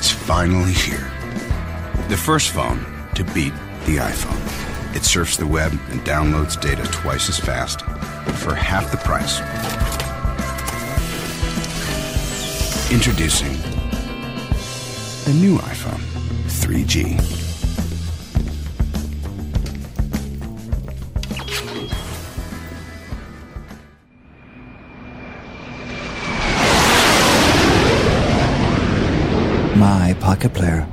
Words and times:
It's 0.00 0.10
finally 0.10 0.72
here. 0.72 1.12
The 2.08 2.16
first 2.16 2.52
phone 2.52 2.86
to 3.16 3.22
beat 3.22 3.52
the 3.84 3.98
iPhone. 3.98 4.96
It 4.96 5.04
surfs 5.04 5.36
the 5.36 5.46
web 5.46 5.72
and 5.90 6.00
downloads 6.06 6.58
data 6.58 6.84
twice 6.84 7.28
as 7.28 7.38
fast 7.38 7.82
for 8.40 8.54
half 8.54 8.90
the 8.90 8.96
price. 8.96 9.40
Introducing 12.90 13.52
the 15.26 15.38
new 15.38 15.58
iPhone 15.58 16.00
3G. 16.48 17.39
my 29.80 30.12
pocket 30.20 30.52
player. 30.52 30.86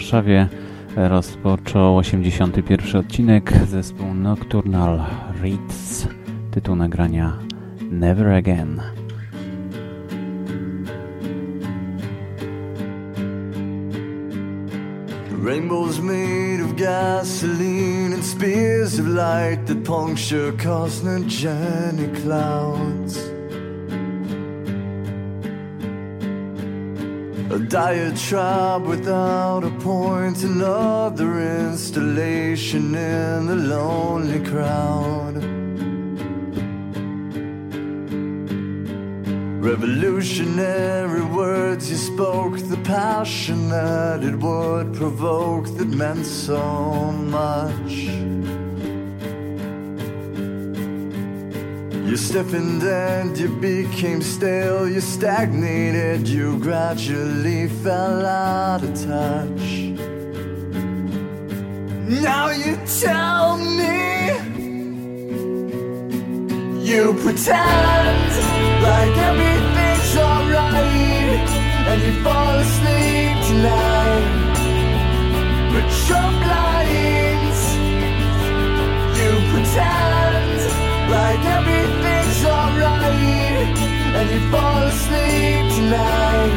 Warszawie 0.00 0.48
e, 0.96 1.08
rozpoczął 1.08 1.96
81 1.96 3.00
odcinek 3.00 3.52
zespół 3.66 4.14
Nocturnal 4.14 5.04
Reads, 5.42 6.08
tytuł 6.50 6.76
nagrania 6.76 7.38
Never 7.90 8.28
Again. 8.28 8.80
Rainbows 15.44 16.00
made 16.00 16.64
of 16.64 16.76
gasoline 16.76 18.14
and 18.14 18.24
spears 18.24 18.98
of 19.00 19.06
light 19.06 19.66
that 19.66 19.84
puncture 19.84 20.52
carcinogenic 20.52 22.22
clouds. 22.22 22.99
diatribe 27.70 28.84
without 28.84 29.62
a 29.62 29.70
point, 29.78 30.42
another 30.42 31.38
installation 31.68 32.96
in 32.96 33.46
the 33.46 33.54
lonely 33.54 34.44
crowd. 34.44 35.36
Revolutionary 39.62 41.22
words 41.22 41.88
you 41.88 41.96
spoke, 41.96 42.58
the 42.58 42.80
passion 42.82 43.68
that 43.68 44.24
it 44.24 44.34
would 44.34 44.92
provoke 44.92 45.66
that 45.76 45.88
meant 45.88 46.26
so 46.26 47.12
much. 47.12 48.49
You 52.10 52.16
stiffened 52.16 52.82
and 52.82 53.38
you 53.38 53.46
became 53.46 54.20
stale, 54.20 54.88
you 54.88 55.00
stagnated, 55.00 56.26
you 56.26 56.58
gradually 56.58 57.68
fell 57.68 58.26
out 58.26 58.82
of 58.82 58.92
touch. 59.00 59.62
Now 62.20 62.50
you 62.50 62.76
tell 63.00 63.58
me, 63.58 64.32
you 66.84 67.14
pretend 67.22 68.32
like 68.82 69.16
everything's 69.30 70.16
alright, 70.16 71.48
and 71.90 72.02
you 72.02 72.12
fall 72.24 72.58
asleep 72.58 73.36
tonight, 73.46 74.56
but 75.72 75.86
you're 76.08 76.32
blind. 76.42 77.54
You 79.16 79.30
pretend 79.52 80.29
like 81.10 81.44
everything's 81.58 82.44
alright 82.44 83.00
and 84.16 84.30
you 84.30 84.40
fall 84.50 84.82
asleep 84.82 85.64
tonight. 85.76 86.52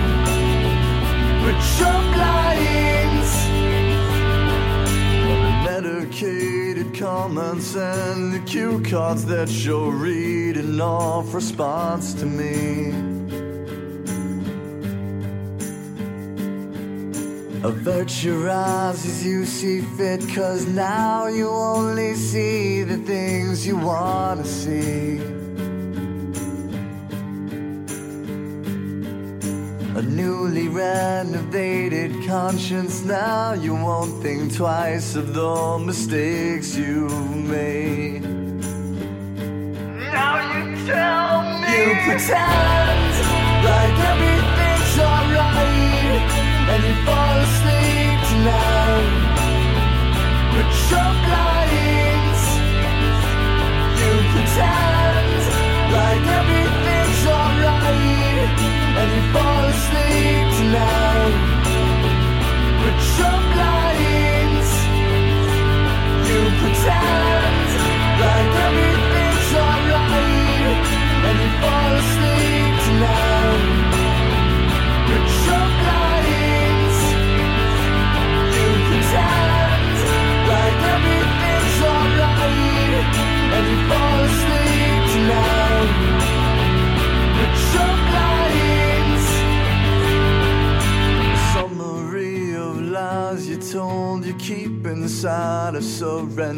But 1.43 1.57
you're 1.77 2.03
blind. 2.13 2.43
Medicated 5.65 6.93
comments 6.95 7.75
and 7.75 8.33
the 8.33 8.39
cue 8.39 8.81
cards 8.81 9.25
that 9.25 9.49
you're 9.49 9.91
reading 9.91 10.79
off 10.79 11.33
response 11.33 12.13
to 12.15 12.25
me. 12.25 13.12
Avert 17.63 18.21
your 18.21 18.49
eyes 18.49 19.05
as 19.05 19.25
you 19.25 19.45
see 19.45 19.79
fit, 19.95 20.19
cause 20.35 20.65
now 20.65 21.27
you 21.27 21.47
only 21.47 22.13
see 22.13 22.83
the 22.83 22.97
things 22.97 23.65
you 23.65 23.77
wanna 23.77 24.43
see. 24.43 25.19
A 29.95 30.01
newly 30.01 30.67
renovated 30.67 32.11
conscience, 32.27 33.01
now 33.05 33.53
you 33.53 33.73
won't 33.75 34.21
think 34.21 34.53
twice 34.53 35.15
of 35.15 35.33
the 35.33 35.79
mistakes 35.85 36.75
you've 36.75 37.35
made. 37.47 38.23
Now 40.11 40.35
you 40.51 40.85
tell 40.85 41.43
me 41.61 41.77
you 41.79 41.95
pretend 42.03 43.13
like 43.63 43.97
everything's 44.11 44.99
alright 44.99 45.72
and 46.75 47.05
fall 47.05 47.62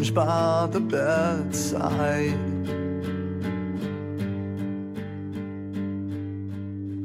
syringe 0.05 0.13
by 0.13 0.67
the 0.71 0.79
bedside. 0.79 2.65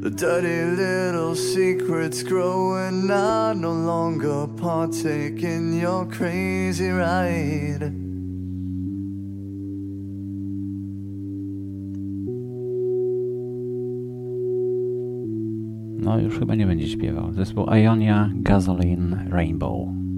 The 0.03 0.11
dirty 0.11 0.65
little 0.65 1.35
secrets 1.35 2.23
growing, 2.23 3.11
I 3.11 3.53
no 3.55 3.73
longer 3.73 4.47
partake 4.57 5.43
in 5.43 5.79
your 5.79 6.07
crazy 6.07 6.91
ride. 6.91 7.93
No 16.03 16.19
już 16.19 16.39
chyba 16.39 16.55
nie 16.55 16.67
będzie 16.67 16.89
śpiewał. 16.89 17.33
Zespół 17.33 17.67
Ionia 17.75 18.31
Gasoline 18.35 19.29
Rainbow. 19.31 20.10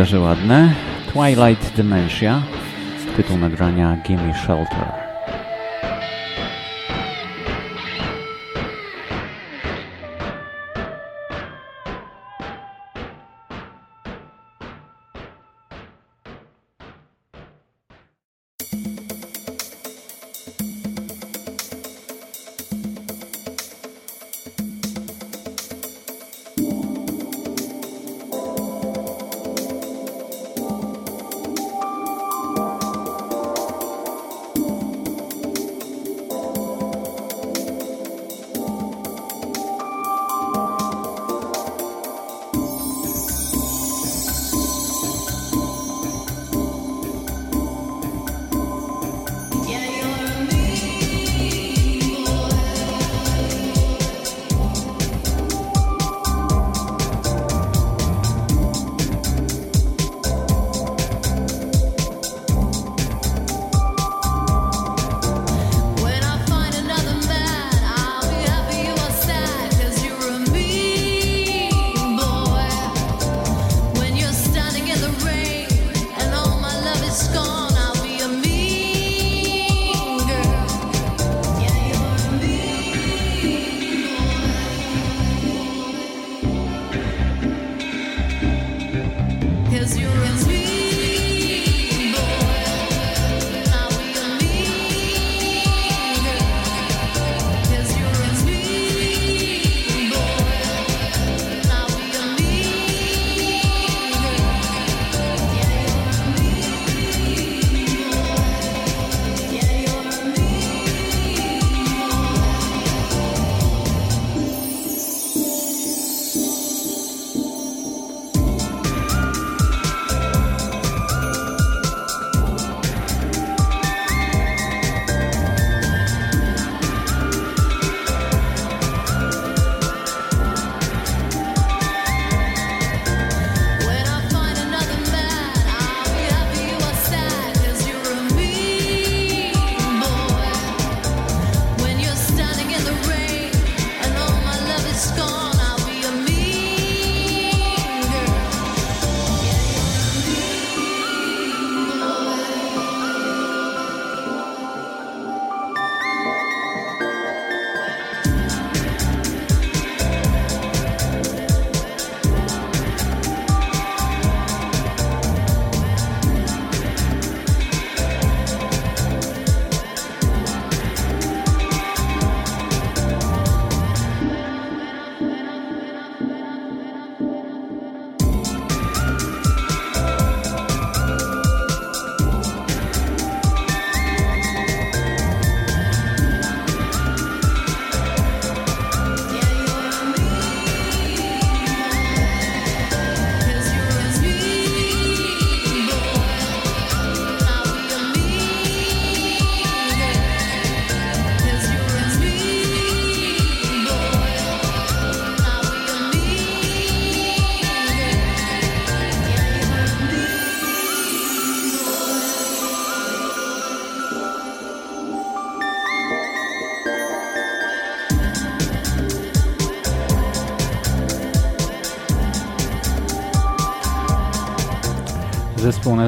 naprawdę, 0.00 0.20
ładne. 0.20 0.74
Twilight 1.12 1.76
Dementia, 1.76 2.42
tytuł 3.16 3.38
nagrania 3.38 3.96
Gimme 4.06 4.34
Shelter. 4.34 5.09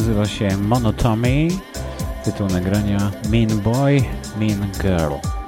nazywa 0.03 0.27
się 0.27 0.57
Monotomy. 0.57 1.49
Tytuł 2.25 2.47
nagrania 2.47 3.11
Mean 3.31 3.61
Boy, 3.61 4.05
Mean 4.39 4.71
Girl. 4.83 5.42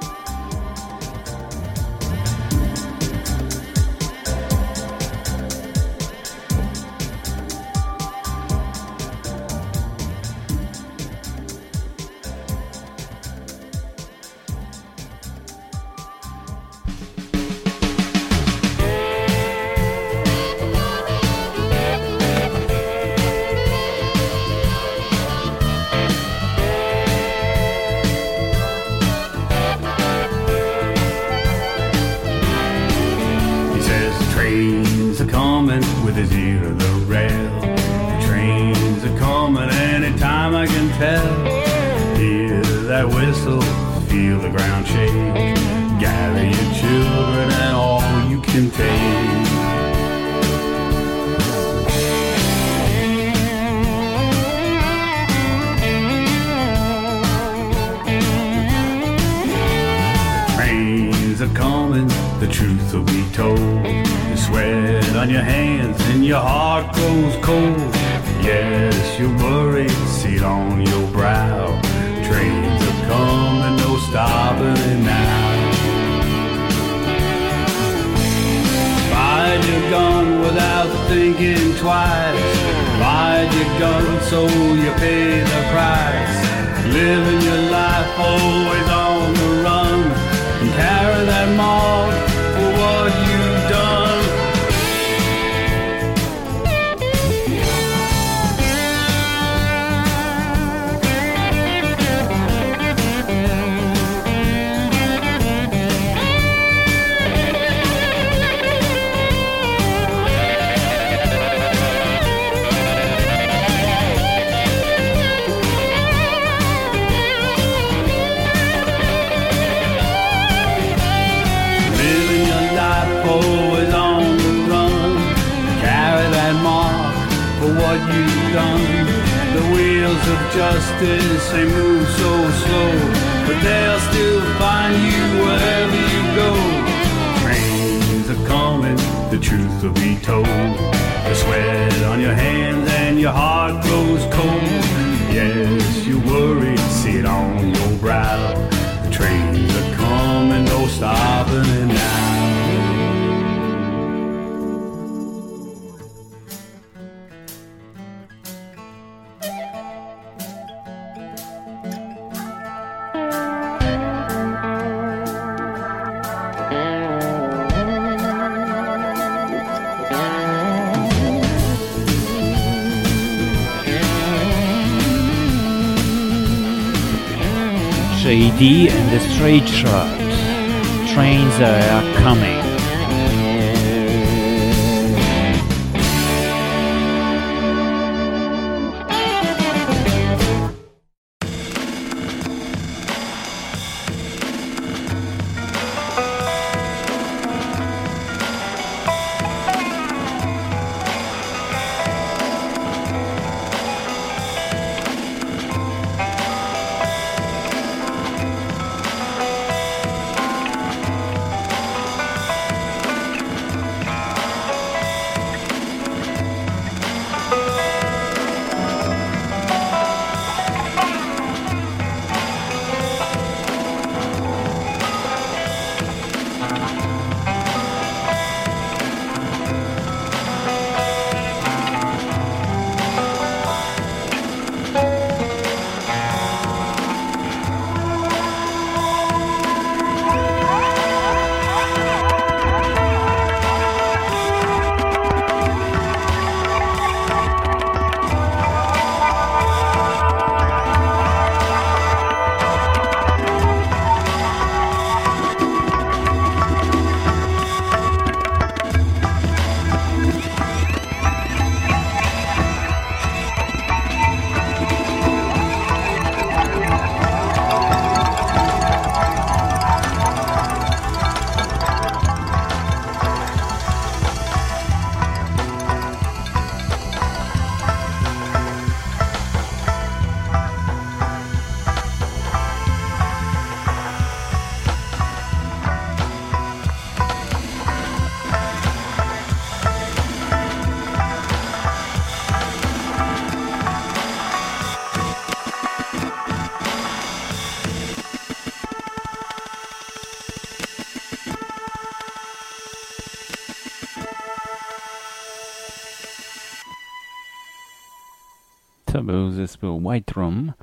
Był 309.77 310.07
White 310.07 310.33
Room, 310.33 310.73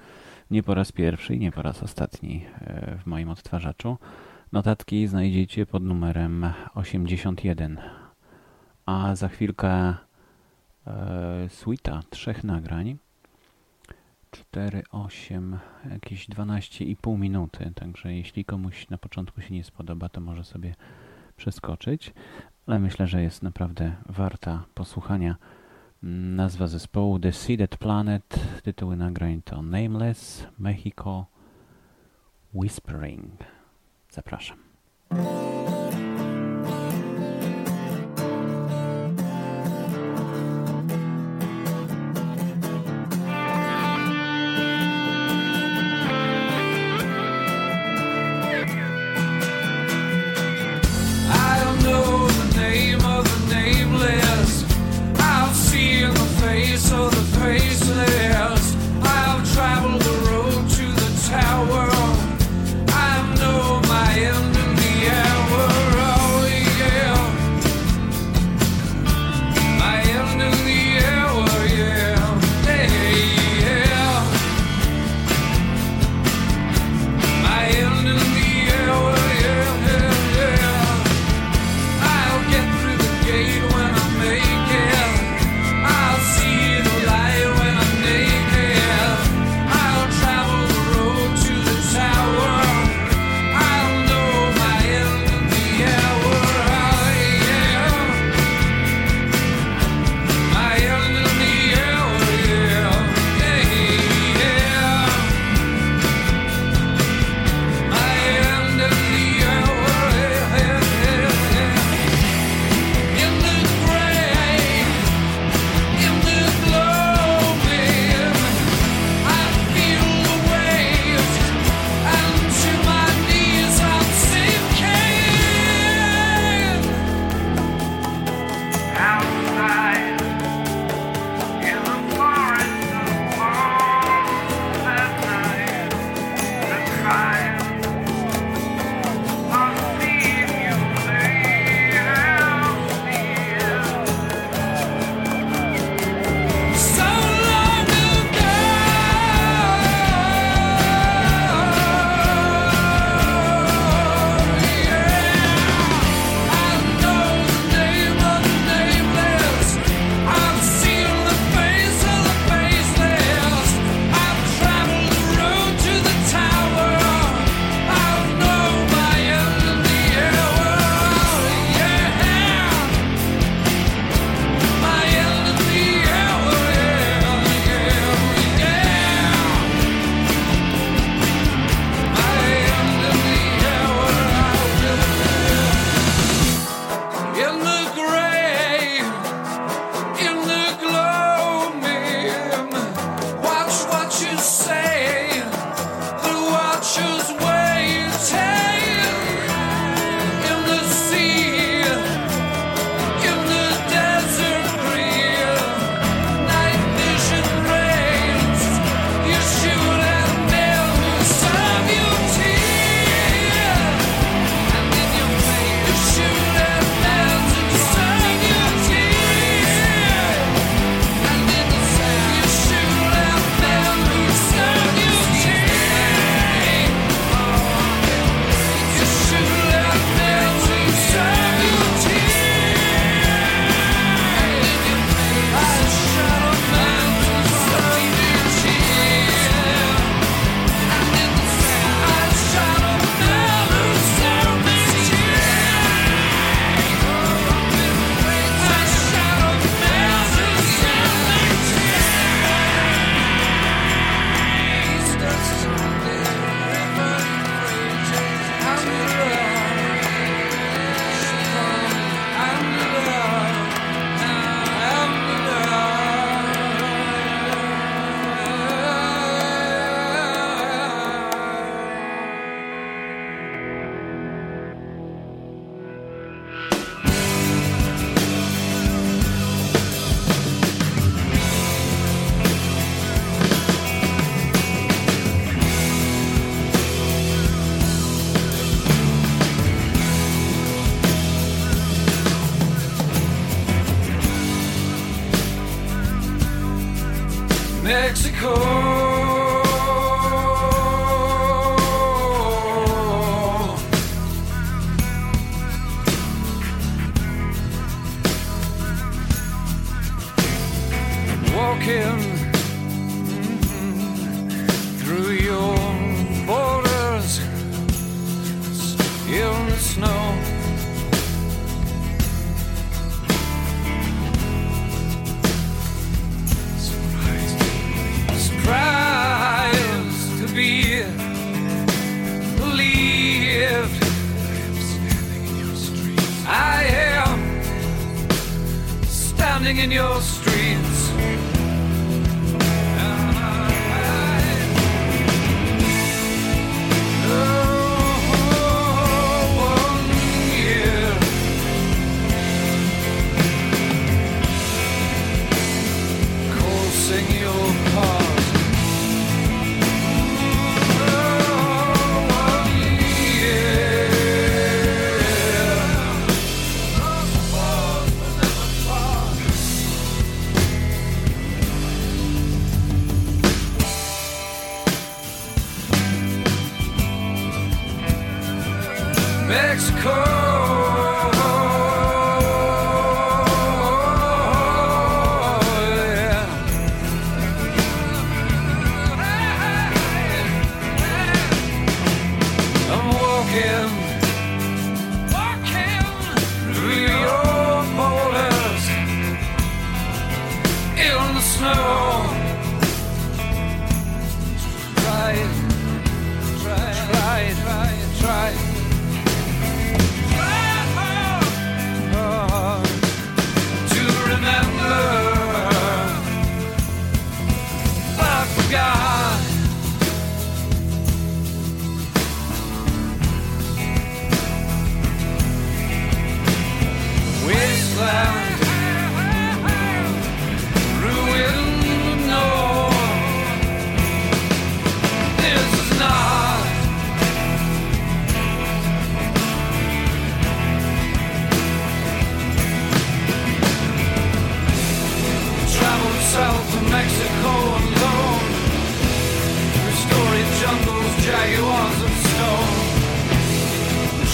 nie 0.51 0.63
po 0.63 0.75
raz 0.75 0.93
pierwszy 0.93 1.35
i 1.35 1.39
nie 1.39 1.53
po 1.53 1.63
raz 1.63 1.83
ostatni 1.83 2.45
e, 2.61 2.99
w 2.99 3.07
moim 3.07 3.31
odtwarzaczu. 3.31 3.99
Notatki 4.53 5.07
znajdziecie 5.07 5.67
pod 5.67 5.83
numerem 5.83 6.53
81. 6.75 7.81
A 8.87 9.15
za 9.15 9.29
chwilkę 9.29 9.69
e, 9.69 9.95
suita 11.49 12.01
trzech 12.11 12.45
nagrań. 12.45 12.97
4, 14.31 14.83
8, 14.91 15.59
jakieś 15.91 16.29
12,5 16.29 17.19
minuty. 17.19 17.73
Także 17.75 18.15
jeśli 18.15 18.45
komuś 18.45 18.89
na 18.91 18.99
początku 18.99 19.41
się 19.41 19.55
nie 19.55 19.65
spodoba, 19.65 20.09
to 20.09 20.21
może 20.21 20.45
sobie 20.45 20.75
przeskoczyć. 21.37 22.13
Ale 22.67 22.79
myślę, 22.79 23.07
że 23.07 23.23
jest 23.23 23.43
naprawdę 23.43 23.93
warta 24.07 24.65
posłuchania. 24.75 25.37
Nazwa 26.03 26.67
zespołu 26.67 27.19
The 27.19 27.33
Seeded 27.33 27.77
Planet, 27.77 28.41
tytuły 28.63 28.97
nagrań 28.97 29.43
to 29.43 29.63
Nameless, 29.63 30.47
Mexico, 30.59 31.27
Whispering. 32.55 33.45
Zapraszam. 34.11 34.59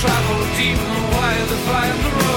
travel 0.01 0.39
deep 0.57 0.79
and 0.79 1.13
wide 1.13 1.49
to 1.49 1.57
find 1.67 1.99
the 2.05 2.11
road. 2.11 2.28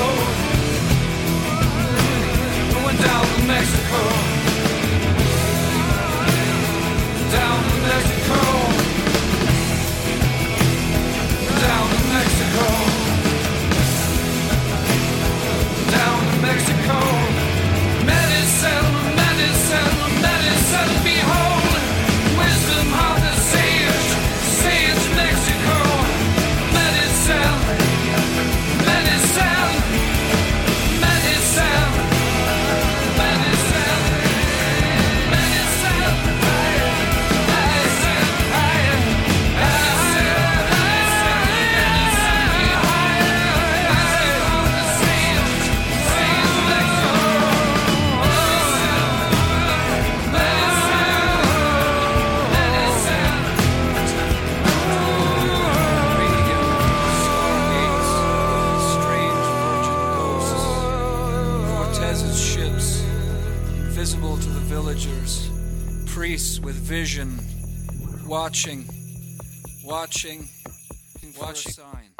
vision, 66.91 67.39
watching, 68.27 68.84
watching, 69.86 70.45
watching. 71.39 71.71
sign. 71.71 72.12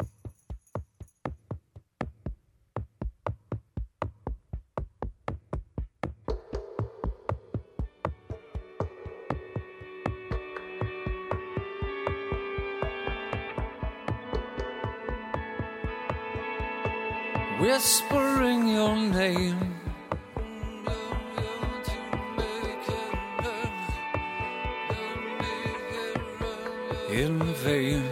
Whisper 17.60 18.11
in 27.12 27.38
vain. 27.64 28.02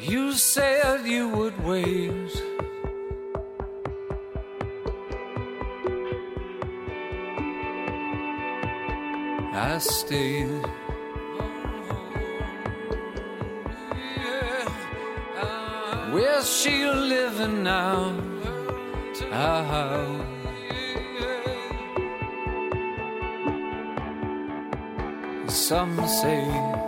You 0.00 0.32
said 0.34 1.04
you 1.04 1.28
would 1.30 1.58
wait. 1.64 2.42
I 9.52 9.78
stayed. 9.78 10.64
Where's 16.12 16.48
she 16.48 16.84
living 16.86 17.64
now? 17.64 18.14
How? 19.30 20.39
Some 25.70 26.04
say. 26.08 26.79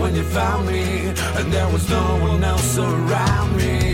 When 0.00 0.14
you 0.14 0.22
found 0.22 0.66
me 0.66 1.12
and 1.36 1.52
there 1.52 1.68
was 1.68 1.88
no 1.90 2.04
one 2.22 2.42
else 2.42 2.78
around 2.78 3.54
me. 3.56 3.92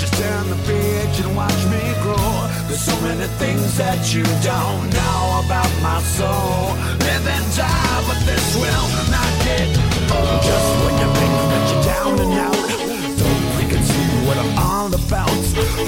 Just 0.00 0.14
turn 0.14 0.50
the 0.50 0.58
page 0.66 1.16
and 1.22 1.36
watch 1.36 1.62
me 1.70 1.82
grow. 2.02 2.30
There's 2.66 2.82
so 2.82 2.96
many 3.00 3.28
things 3.38 3.76
that 3.78 4.12
you 4.12 4.24
don't 4.42 4.84
know 4.98 5.22
about 5.44 5.70
my 5.86 6.02
soul. 6.02 6.74
Live 6.98 7.26
and 7.36 7.46
die, 7.54 8.00
but 8.08 8.18
this 8.26 8.46
will 8.58 8.88
not 9.14 9.32
get 9.46 9.70
old. 10.10 10.42
Just 10.42 10.68
when 10.82 10.94
you 11.00 11.08
think 11.18 11.34
that 11.52 11.64
you're 11.70 11.84
down 11.94 12.14
and 12.24 12.34
out, 12.46 12.66
don't 13.22 13.44
freaking 13.54 13.84
see 13.86 14.08
what 14.26 14.36
I'm 14.42 14.52
all 14.58 14.90
about. 14.90 15.42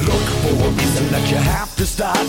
Look 0.06 0.26
for 0.42 0.54
a 0.54 0.70
reason 0.78 1.04
that 1.10 1.26
you 1.30 1.36
have 1.36 1.74
to 1.76 1.84
start 1.84 2.26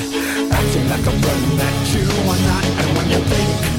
acting 0.59 0.85
like 0.89 1.05
a 1.05 1.13
friend 1.13 1.45
that 1.61 1.77
you 1.93 2.05
are 2.31 2.41
not. 2.49 2.65
And 2.81 2.89
when 2.97 3.07
you 3.13 3.21
think 3.29 3.74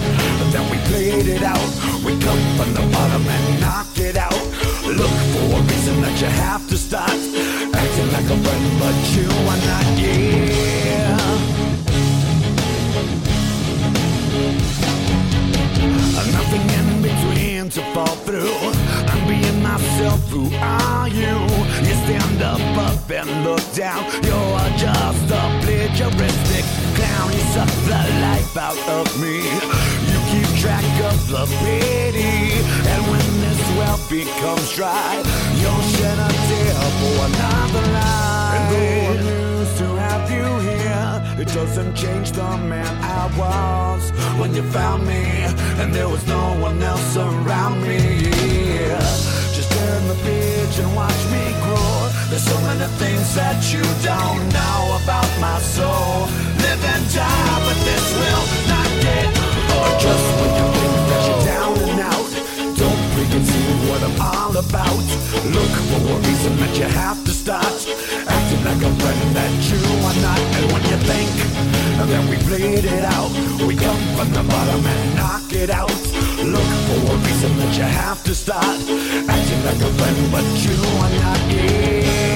that 0.57 0.71
we 0.71 0.79
played 0.89 1.29
it 1.29 1.43
out, 1.43 1.69
we 2.05 2.13
come 2.27 2.41
from 2.57 2.73
the 2.73 2.85
bottom 2.95 3.23
and 3.29 3.61
knock 3.61 3.93
it 3.99 4.17
out. 4.17 4.45
Look 4.89 5.17
for 5.33 5.47
a 5.53 5.61
reason 5.69 6.01
that 6.01 6.17
you 6.21 6.31
have 6.49 6.67
to 6.69 6.77
start 6.79 7.19
acting 7.81 8.11
like 8.17 8.29
a 8.35 8.39
friend, 8.45 8.67
but 8.81 8.97
you 9.17 9.29
are 9.53 9.61
not. 9.69 9.87
Yeah. 10.01 10.87
Nothing 16.37 16.67
in 16.79 16.89
between 17.03 17.69
to 17.77 17.83
fall 17.93 18.17
through. 18.25 18.57
I'm 19.13 19.29
being 19.29 19.63
myself. 19.63 20.21
Who 20.31 20.49
are 20.57 21.09
you? 21.09 21.37
You 21.87 21.95
stand 22.05 22.41
up, 22.43 22.61
up 22.89 23.11
and 23.11 23.29
look 23.45 23.65
down. 23.75 24.05
You're 24.25 24.71
just 24.81 25.29
a 25.29 25.43
plagiaristic 25.61 26.65
clown. 26.97 27.29
You 27.33 27.45
suck 27.53 27.73
the 27.91 28.01
life 28.25 28.57
out 28.57 28.81
of 28.89 29.07
me. 29.21 29.37
You 30.11 30.16
track 30.67 31.13
of 31.13 31.19
the 31.29 31.45
pity, 31.63 32.39
and 32.91 33.03
when 33.11 33.27
this 33.45 33.63
well 33.79 34.01
becomes 34.11 34.69
dry, 34.75 35.13
you'll 35.61 35.87
shed 35.95 36.19
a 36.19 36.31
tear 36.49 36.81
for 36.99 37.17
another 37.29 37.85
lie. 37.97 38.55
And 38.57 38.65
though 38.73 39.01
I'm 39.13 39.21
used 39.59 39.77
to 39.83 39.89
have 40.07 40.25
you 40.37 40.49
here, 40.71 41.11
it 41.43 41.49
doesn't 41.55 41.95
change 41.95 42.33
the 42.33 42.51
man 42.73 42.93
I 43.21 43.23
was 43.43 44.11
when 44.41 44.55
you 44.57 44.65
found 44.79 45.07
me, 45.07 45.23
and 45.81 45.95
there 45.95 46.09
was 46.09 46.27
no 46.27 46.45
one 46.67 46.83
else 46.83 47.17
around 47.17 47.77
me. 47.83 48.01
Just 49.57 49.71
turn 49.71 50.03
the 50.09 50.19
page 50.31 50.77
and 50.83 50.91
watch 50.97 51.23
me 51.35 51.45
grow. 51.65 52.11
There's 52.29 52.47
so 52.53 52.59
many 52.69 52.89
things 53.03 53.27
that 53.37 53.59
you 53.73 53.85
don't 54.03 54.43
know 54.57 54.99
about 55.01 55.31
my 55.47 55.59
soul. 55.61 56.27
Live 56.65 56.83
and 56.95 57.05
die, 57.15 57.57
but 57.67 57.79
this 57.89 58.07
will 58.19 58.47
not. 58.69 58.76
Just 59.99 60.27
when 60.39 60.51
you 60.59 60.67
think 60.77 60.95
that 61.11 61.23
you're 61.27 61.45
down 61.45 61.77
and 61.91 62.01
out, 62.01 62.31
don't 62.77 63.03
see 63.45 63.67
what 63.89 64.01
I'm 64.07 64.17
all 64.21 64.57
about. 64.57 65.07
Look 65.57 65.75
for 65.89 66.03
a 66.13 66.17
reason 66.27 66.53
that 66.61 66.73
you 66.79 66.89
have 67.03 67.25
to 67.25 67.33
start 67.33 67.77
acting 68.27 68.63
like 68.65 68.83
a 68.83 68.93
friend 69.01 69.23
that 69.37 69.53
you 69.71 69.81
are 70.09 70.19
not. 70.27 70.41
And 70.57 70.67
when 70.73 70.83
you 70.91 70.99
think 71.09 71.77
then 72.05 72.29
we 72.29 72.37
bleed 72.45 72.85
it 72.85 73.05
out. 73.05 73.31
We 73.67 73.75
come 73.75 73.99
from 74.17 74.31
the 74.33 74.43
bottom 74.43 74.85
and 74.85 75.17
knock 75.17 75.53
it 75.53 75.71
out. 75.71 75.91
Look 75.91 76.71
for 76.87 77.13
a 77.13 77.17
reason 77.27 77.57
that 77.59 77.77
you 77.77 77.85
have 77.85 78.23
to 78.25 78.35
start 78.35 78.65
acting 78.65 79.65
like 79.65 79.81
a 79.81 79.93
friend, 79.99 80.33
but 80.33 80.45
you 80.65 80.77
are 81.03 81.11
not 81.23 81.39
here. 81.51 82.36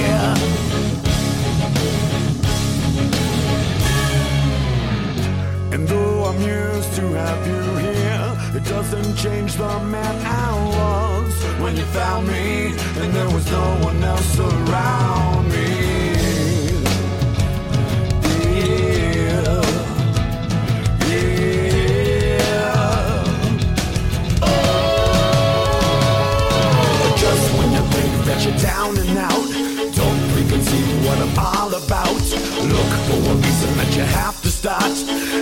Used 6.41 6.95
to 6.95 7.13
have 7.13 7.47
you 7.47 7.61
here, 7.77 8.37
it 8.55 8.63
doesn't 8.65 9.15
change 9.15 9.55
the 9.55 9.79
man 9.79 10.25
I 10.25 10.51
was 10.75 11.33
when 11.61 11.75
you 11.77 11.85
found 11.85 12.27
me, 12.27 12.73
and 13.01 13.13
there 13.13 13.29
was 13.29 13.45
no 13.51 13.77
one 13.81 14.03
else 14.03 14.39
around 14.39 15.49
me. 15.49 15.67
Yeah, 18.57 19.61
yeah. 21.07 21.51
Just 27.17 27.45
when 27.57 27.71
you 27.71 27.83
think 27.93 28.13
that 28.25 28.39
you're 28.43 28.59
down 28.59 28.97
and 28.97 29.17
out, 29.17 29.47
don't 29.95 30.21
preconceive 30.31 31.05
what 31.05 31.17
I'm 31.19 31.39
all 31.39 31.73
about. 31.73 32.21
Look 32.73 32.91
for 33.07 33.19
a 33.31 33.35
reason 33.35 33.71
that 33.77 33.91
you 33.95 34.03
have 34.03 34.41
to 34.41 34.49
start 34.49 34.97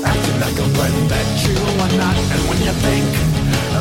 acting 0.05 0.18
like 0.39 0.57
a 0.57 0.67
friend 0.75 1.09
that 1.11 1.27
you 1.43 1.55
are 1.83 1.93
not. 1.99 2.15
And 2.15 2.41
when 2.49 2.59
you 2.63 2.73
think, 2.85 3.05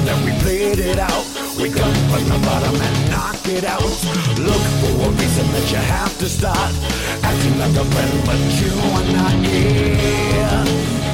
then 0.05 0.19
we 0.25 0.33
bleed 0.43 0.79
it 0.79 0.99
out. 0.99 1.25
We 1.57 1.71
come 1.71 1.95
from 2.11 2.25
the 2.25 2.39
bottom 2.47 2.75
and 2.75 3.11
knock 3.11 3.41
it 3.47 3.65
out. 3.65 3.83
Look 4.39 4.65
for 4.81 4.93
a 5.07 5.11
reason 5.11 5.47
that 5.55 5.67
you 5.71 5.79
have 5.79 6.17
to 6.19 6.29
start 6.29 6.73
acting 7.23 7.59
like 7.59 7.77
a 7.77 7.85
friend, 7.85 8.15
but 8.27 8.41
you 8.61 8.73
are 8.97 9.07
not 9.13 9.35
here. 9.47 11.08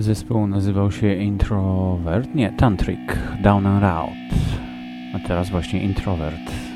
Zespół 0.00 0.46
nazywał 0.46 0.92
się 0.92 1.14
Introvert, 1.14 2.34
nie, 2.34 2.52
Tantric, 2.52 3.00
Down 3.42 3.66
and 3.66 3.84
Out. 3.84 4.10
A 5.14 5.28
teraz 5.28 5.50
właśnie 5.50 5.82
Introvert. 5.82 6.69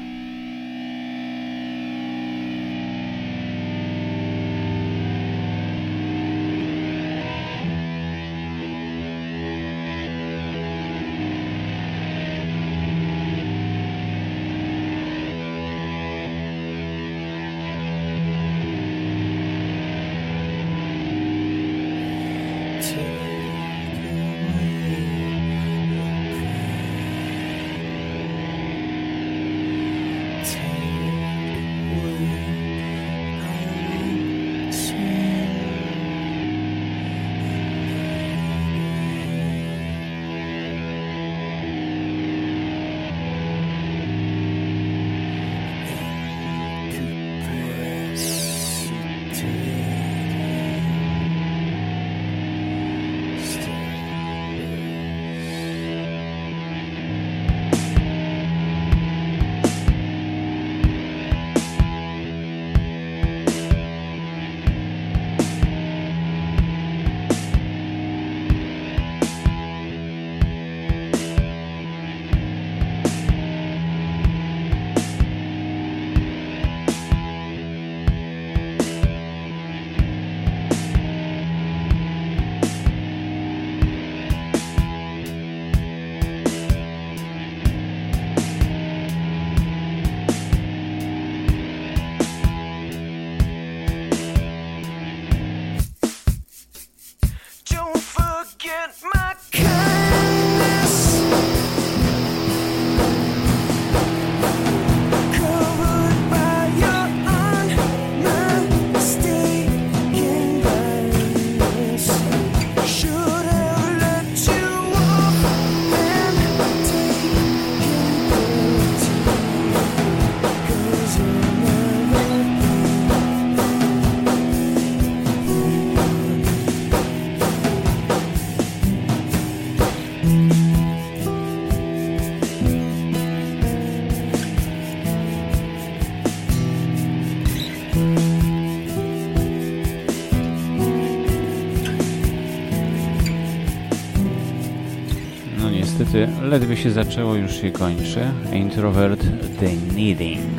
Ledwie 146.54 146.76
się 146.76 146.90
zaczęło, 146.90 147.34
już 147.34 147.60
się 147.60 147.70
kończy. 147.70 148.20
Introvert 148.52 149.20
The 149.60 149.96
Needing. 149.96 150.53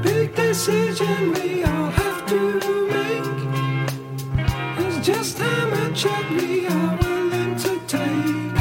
big 0.00 0.34
decision 0.34 1.32
we 1.32 1.64
all 1.64 1.90
have 1.90 2.26
to 2.26 2.40
make. 2.94 3.24
It's 4.78 5.06
just 5.06 5.38
how 5.38 5.68
much 5.68 6.06
of 6.06 6.30
we 6.30 6.66
are 6.66 6.98
willing 7.02 7.56
to 7.56 7.80
take. 7.86 8.52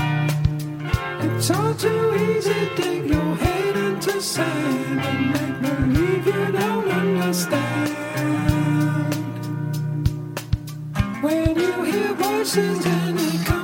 It's 1.25 1.49
all 1.51 1.73
too 1.75 2.15
easy, 2.15 2.53
to 2.53 2.75
dig 2.75 3.09
your 3.09 3.35
head 3.35 3.75
into 3.77 4.21
sand 4.21 4.99
and 4.99 5.31
make 5.33 5.61
believe 5.61 6.25
you 6.25 6.51
don't 6.51 6.89
understand. 6.89 7.89
When 11.21 11.55
you 11.55 11.83
hear 11.83 12.13
voices 12.13 12.85
and 12.85 13.19
it 13.19 13.45
comes. 13.45 13.60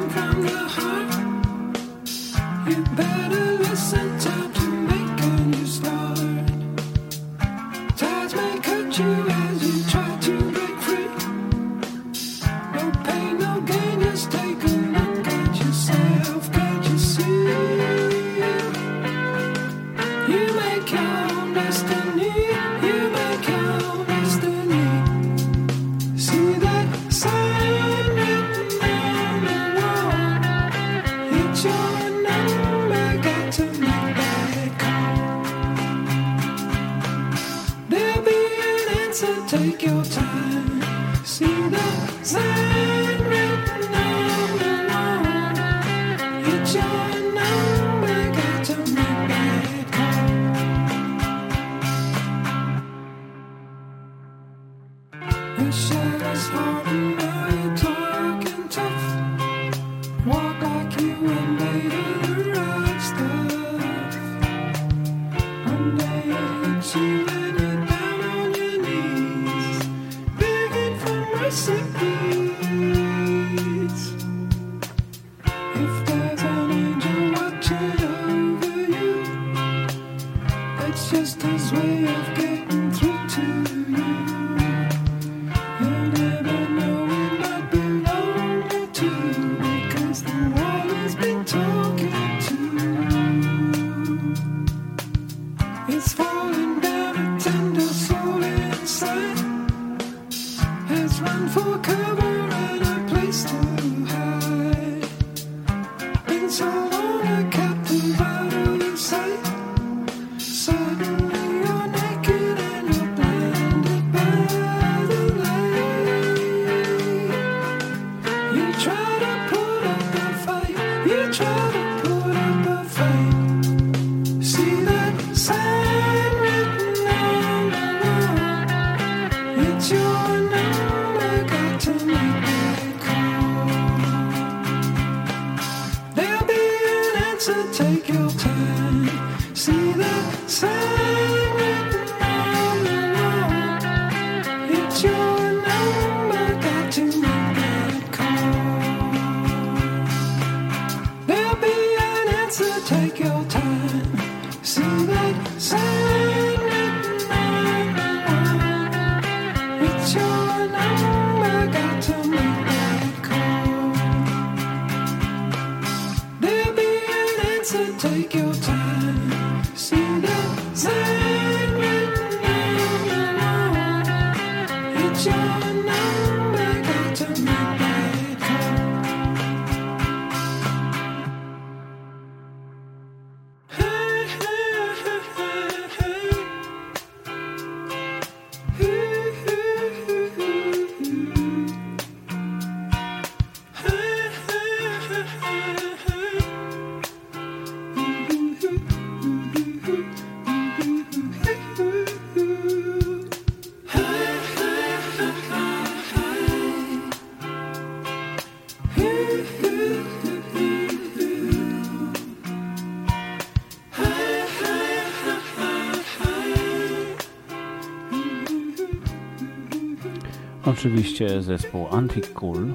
oczywiście 220.87 221.41
zespół 221.41 221.87
Anti-Cool. 221.87 222.73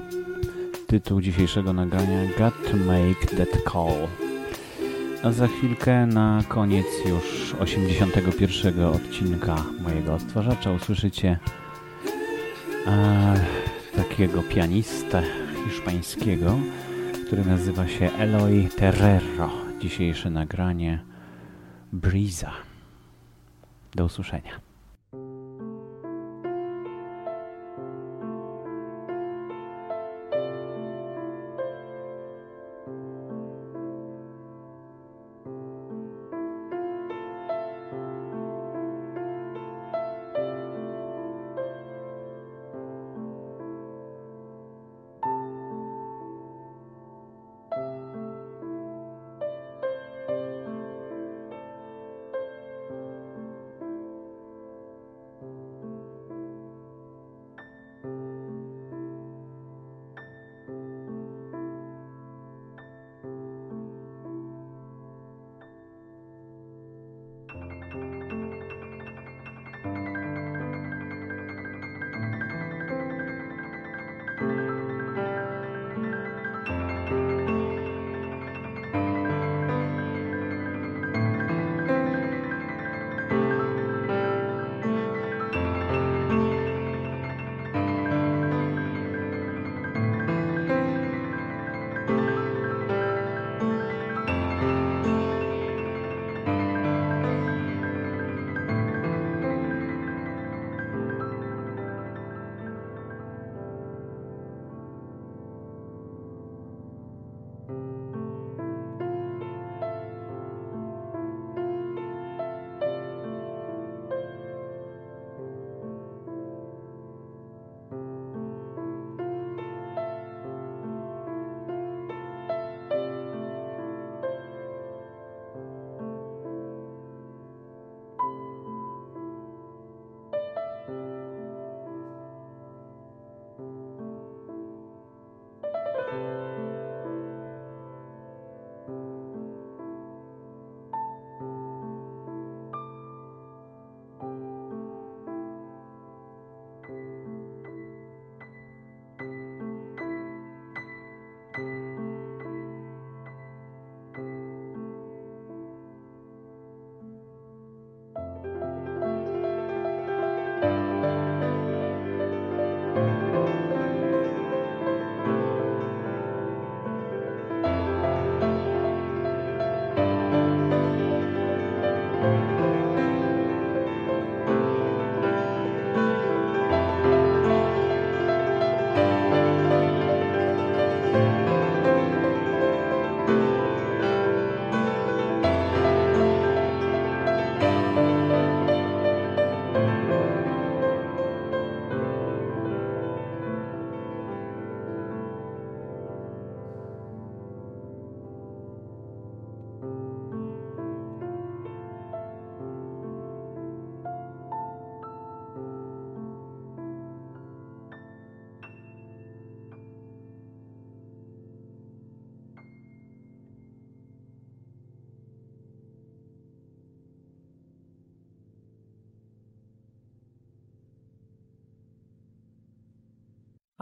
Tytuł 0.87 1.21
dzisiejszego 1.21 1.73
nagrania 1.73 2.25
Got 2.37 2.53
to 2.71 2.77
Make 2.77 3.25
That 3.37 3.73
Call. 3.73 4.07
A 5.23 5.31
za 5.31 5.47
chwilkę 5.47 6.05
na 6.05 6.43
koniec 6.47 6.85
już 7.05 7.55
81 7.59 8.83
odcinka 8.83 9.55
mojego 9.81 10.13
odtwarzacza 10.13 10.71
usłyszycie 10.71 11.39
e, 12.87 13.45
takiego 13.95 14.43
pianistę 14.43 15.23
hiszpańskiego, 15.65 16.59
który 17.27 17.45
nazywa 17.45 17.87
się 17.87 18.11
Eloy 18.11 18.67
Terrero. 18.77 19.49
Dzisiejsze 19.79 20.29
nagranie 20.29 21.03
Breeza. 21.93 22.51
Do 23.95 24.05
usłyszenia. 24.05 24.72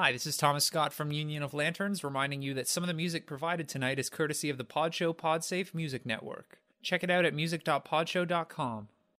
Hi, 0.02 0.12
this 0.12 0.26
is 0.26 0.36
Thomas 0.36 0.66
Scott 0.66 0.94
from 0.94 1.12
Union 1.12 1.44
of 1.44 1.54
Lanterns, 1.54 2.04
reminding 2.04 2.42
you 2.42 2.56
that 2.56 2.68
some 2.68 2.84
of 2.84 2.88
the 2.88 2.94
music 2.96 3.28
provided 3.28 3.70
tonight 3.70 4.00
is 4.00 4.10
courtesy 4.10 4.50
of 4.50 4.58
the 4.58 4.66
Podshow 4.66 5.16
Podsafe 5.16 5.76
Music 5.76 6.08
Network. 6.08 6.58
Check 6.82 7.04
it 7.04 7.12
out 7.12 7.24
at 7.24 7.36
music.podshow.com. 7.36 8.88